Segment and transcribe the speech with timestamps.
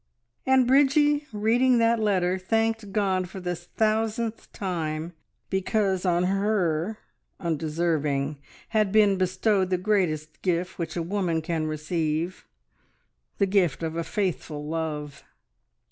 [0.47, 5.13] And Bridgie reading that letter thanked God for the thousandth time,
[5.51, 6.97] because on her
[7.39, 12.47] undeserving had been bestowed the greatest gift which a woman can receive
[13.37, 15.23] the gift of a faithful love!